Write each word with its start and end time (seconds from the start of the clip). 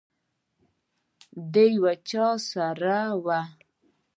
د 1.53 1.55
یو 1.75 1.85
چا 2.09 2.27
سره 2.51 2.95
وه. 3.23 3.41